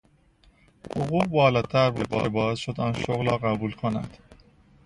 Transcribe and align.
حقوق 0.95 1.25
بالاتر 1.27 1.89
بود 1.91 2.07
که 2.23 2.29
باعث 2.29 2.59
شد 2.59 2.79
آن 2.79 2.93
شغل 2.93 3.25
را 3.29 3.37
قبول 3.37 3.71
کند. 3.71 4.17